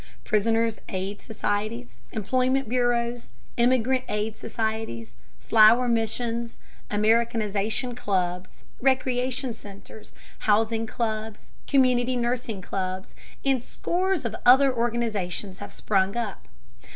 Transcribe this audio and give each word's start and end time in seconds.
Prisoners' 0.23 0.79
aid 0.89 1.21
societies, 1.21 1.99
employment 2.11 2.67
bureaus, 2.67 3.29
immigrant 3.55 4.03
aid 4.09 4.35
societies, 4.35 5.13
flower 5.37 5.87
missions, 5.87 6.57
Americanization 6.89 7.93
clubs, 7.93 8.63
recreation 8.81 9.53
centers, 9.53 10.15
housing 10.39 10.87
clubs, 10.87 11.49
community 11.67 12.15
nursing 12.15 12.63
clubs, 12.63 13.13
and 13.45 13.61
scores 13.61 14.25
of 14.25 14.35
other 14.43 14.75
organizations 14.75 15.59
have 15.59 15.71
sprung 15.71 16.17
up. 16.17 16.47